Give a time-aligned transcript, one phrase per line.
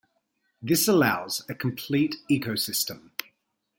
[0.63, 3.11] This allows a complete ecosystem.